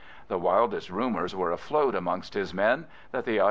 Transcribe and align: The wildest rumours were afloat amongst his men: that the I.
The 0.29 0.39
wildest 0.39 0.89
rumours 0.89 1.35
were 1.35 1.51
afloat 1.51 1.93
amongst 1.93 2.33
his 2.33 2.55
men: 2.55 2.87
that 3.11 3.23
the 3.25 3.39
I. 3.39 3.39